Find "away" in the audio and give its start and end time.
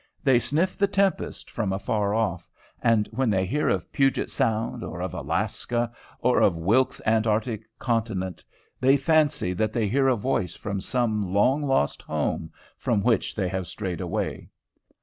14.01-14.49